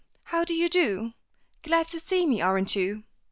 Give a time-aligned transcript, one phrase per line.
[0.23, 1.13] How d'ye do?
[1.61, 3.03] Glad to see me, aren't you?"